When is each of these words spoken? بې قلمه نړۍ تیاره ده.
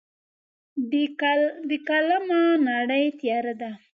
بې 1.69 1.77
قلمه 1.87 2.41
نړۍ 2.67 3.05
تیاره 3.19 3.53
ده. 3.61 3.71